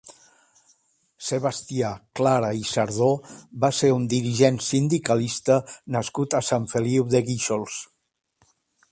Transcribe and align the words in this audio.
Sebastià 1.25 1.89
Clara 2.19 2.47
i 2.61 2.63
Sardó 2.69 3.09
va 3.65 3.71
ser 3.81 3.91
un 3.97 4.07
dirigent 4.13 4.57
sindicalista 4.69 5.57
nascut 5.97 6.35
a 6.39 6.45
Sant 6.51 6.67
Feliu 6.75 7.05
de 7.15 7.23
Guíxols. 7.29 7.77